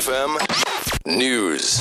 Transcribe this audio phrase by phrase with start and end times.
[0.00, 0.38] FM
[1.04, 1.78] News.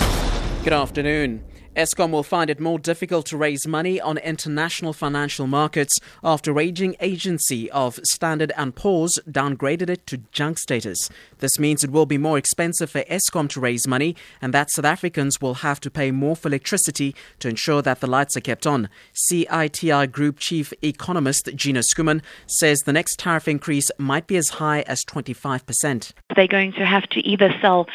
[0.66, 1.42] Good afternoon.
[1.76, 6.96] Eskom will find it more difficult to raise money on international financial markets after rating
[7.00, 11.10] agency of Standard & Poor's downgraded it to junk status.
[11.38, 14.86] This means it will be more expensive for Eskom to raise money and that South
[14.86, 18.66] Africans will have to pay more for electricity to ensure that the lights are kept
[18.66, 18.90] on.
[19.32, 25.06] Citigroup Chief Economist Gina Schoeman says the next tariff increase might be as high as
[25.06, 26.14] 25%.
[26.36, 27.88] They're going to have to either sell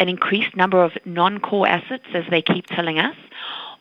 [0.00, 3.16] an increased number of non-core assets, as they keep telling us,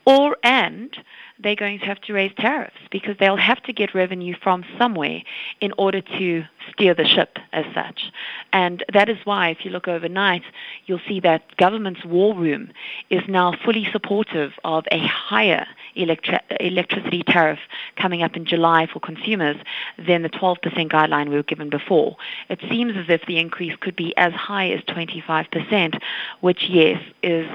[0.06, 0.96] or and
[1.42, 5.22] they're going to have to raise tariffs because they'll have to get revenue from somewhere
[5.62, 8.12] in order to steer the ship as such.
[8.52, 10.44] And that is why, if you look overnight,
[10.86, 12.72] you'll see that government's war room
[13.10, 17.60] is now fully supportive of a higher electri- electricity tariff
[17.96, 19.58] coming up in July for consumers
[19.98, 20.58] than the 12%
[20.92, 22.16] guideline we were given before.
[22.50, 26.00] It seems as if the increase could be as high as 25%,
[26.42, 27.48] which, yes, is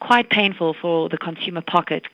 [0.00, 2.06] quite painful for the consumer pocket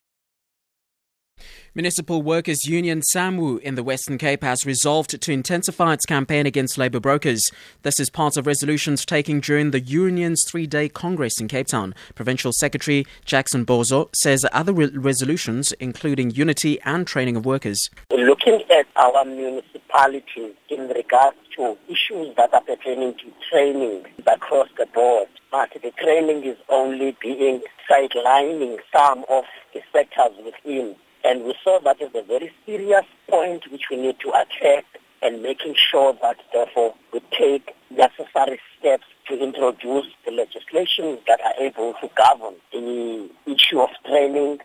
[1.77, 6.79] Municipal Workers Union SAMWU in the Western Cape has resolved to intensify its campaign against
[6.79, 7.43] labour brokers.
[7.83, 11.95] This is part of resolutions taken during the union's three day congress in Cape Town.
[12.15, 17.91] Provincial Secretary Jackson Bozo says other re- resolutions, including unity and training of workers.
[18.11, 24.87] Looking at our municipalities in regards to issues that are pertaining to training across the
[24.95, 30.97] board, but the training is only being sidelining some of the sectors within
[31.27, 34.85] and we saw that as a very serious point which we need to attack
[35.23, 41.55] and making sure that therefore we take necessary steps to introduce the legislation that are
[41.59, 44.59] able to govern the issue of training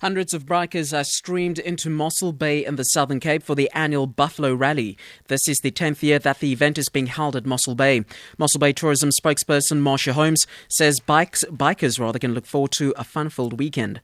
[0.00, 4.06] Hundreds of bikers are streamed into Mossel Bay in the Southern Cape for the annual
[4.06, 4.96] Buffalo Rally.
[5.26, 8.04] This is the 10th year that the event is being held at Mossel Bay.
[8.38, 13.02] Mossel Bay tourism spokesperson Marcia Holmes says bikes, bikers rather can look forward to a
[13.02, 14.00] fun-filled weekend.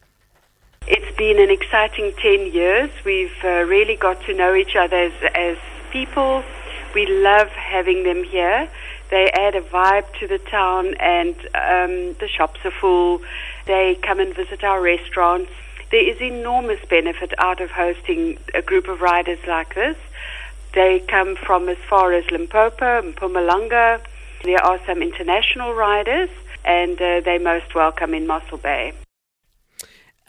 [1.21, 2.89] Been an exciting 10 years.
[3.05, 5.59] We've uh, really got to know each other as, as
[5.91, 6.43] people.
[6.95, 8.71] We love having them here.
[9.11, 13.21] They add a vibe to the town, and um, the shops are full.
[13.67, 15.53] They come and visit our restaurants.
[15.91, 19.99] There is enormous benefit out of hosting a group of riders like this.
[20.73, 24.01] They come from as far as Limpopo and Mpumalanga.
[24.43, 26.31] There are some international riders,
[26.65, 28.95] and uh, they're most welcome in Mossel Bay.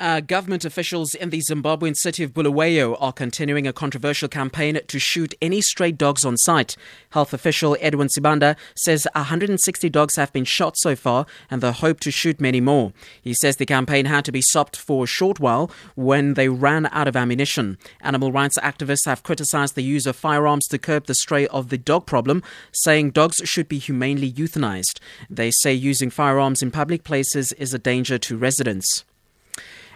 [0.02, 4.98] Uh, government officials in the Zimbabwean city of Bulawayo are continuing a controversial campaign to
[4.98, 6.76] shoot any stray dogs on sight.
[7.12, 12.00] Health official Edwin Sibanda says 160 dogs have been shot so far and they hope
[12.00, 12.94] to shoot many more.
[13.22, 16.88] He says the campaign had to be stopped for a short while when they ran
[16.88, 17.78] out of ammunition.
[18.02, 21.78] Animal rights activists have criticized the use of firearms to curb the stray of the
[21.78, 22.42] dog problem,
[22.72, 25.00] saying dogs should be humanely euthanized.
[25.30, 29.04] They say using firearms in public places is a danger to residents.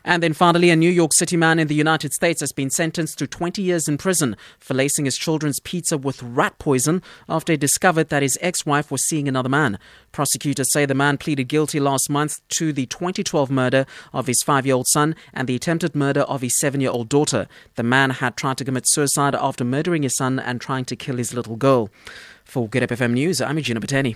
[0.08, 3.18] And then finally, a New York City man in the United States has been sentenced
[3.18, 7.58] to 20 years in prison for lacing his children's pizza with rat poison after he
[7.58, 9.80] discovered that his ex wife was seeing another man.
[10.12, 14.68] Prosecutors say the man pleaded guilty last month to the 2012 murder of his five
[14.68, 17.48] year old son and the attempted murder of his seven year old daughter.
[17.74, 21.18] The man had tried to commit suicide after murdering his son and trying to kill
[21.18, 21.90] his little girl.
[22.44, 24.16] For Good FM News, I'm Eugenia Pateni.